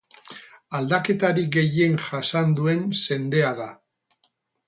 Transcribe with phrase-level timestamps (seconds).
[0.79, 3.71] Aldaketarik gehien jasan duen zendea da.